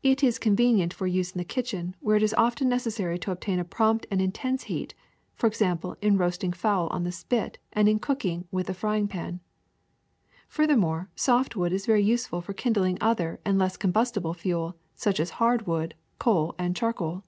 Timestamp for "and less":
13.44-13.76